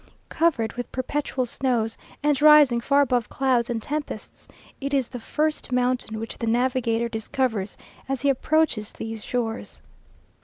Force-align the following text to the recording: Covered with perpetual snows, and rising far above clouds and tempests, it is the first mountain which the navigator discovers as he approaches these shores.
Covered 0.29 0.73
with 0.73 0.91
perpetual 0.91 1.45
snows, 1.45 1.95
and 2.23 2.41
rising 2.41 2.81
far 2.81 3.01
above 3.01 3.29
clouds 3.29 3.69
and 3.69 3.83
tempests, 3.83 4.47
it 4.79 4.95
is 4.95 5.09
the 5.09 5.19
first 5.19 5.71
mountain 5.71 6.19
which 6.19 6.39
the 6.39 6.47
navigator 6.47 7.07
discovers 7.07 7.77
as 8.09 8.21
he 8.23 8.29
approaches 8.29 8.93
these 8.93 9.23
shores. 9.23 9.79